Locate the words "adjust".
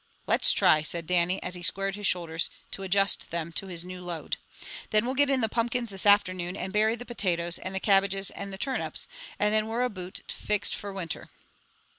2.81-3.29